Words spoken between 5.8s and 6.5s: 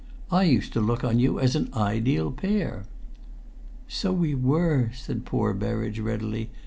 readily.